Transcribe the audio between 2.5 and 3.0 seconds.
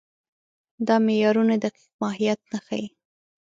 نه ښيي.